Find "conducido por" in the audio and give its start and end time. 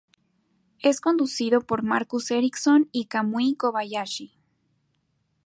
0.99-1.83